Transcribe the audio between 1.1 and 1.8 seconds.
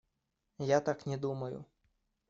думаю.